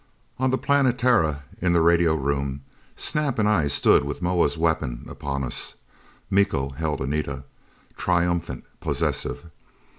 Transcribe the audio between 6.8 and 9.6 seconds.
Anita. Triumphant, possessive.